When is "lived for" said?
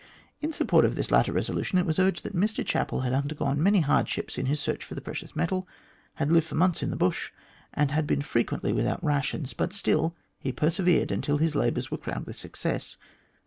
6.31-6.55